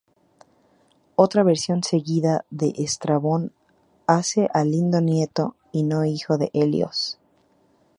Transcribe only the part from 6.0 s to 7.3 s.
hijo, de Helios.